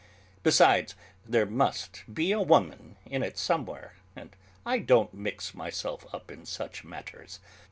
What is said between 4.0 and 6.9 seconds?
and I don't mix myself up in such